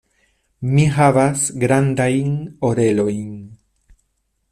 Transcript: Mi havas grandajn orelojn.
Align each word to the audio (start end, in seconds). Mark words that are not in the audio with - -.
Mi 0.69 0.85
havas 0.95 1.43
grandajn 1.63 2.31
orelojn. 2.71 3.29